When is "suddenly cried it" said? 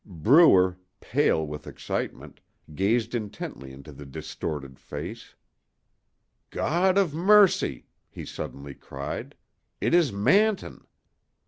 8.25-9.93